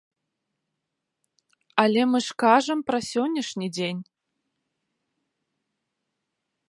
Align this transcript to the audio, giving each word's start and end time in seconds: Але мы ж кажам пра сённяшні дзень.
Але 1.83 2.01
мы 2.13 2.19
ж 2.27 2.35
кажам 2.43 2.79
пра 2.87 2.99
сённяшні 3.11 3.67
дзень. 3.79 4.01